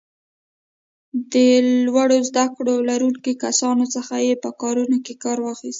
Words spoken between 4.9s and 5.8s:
کې کار واخیست.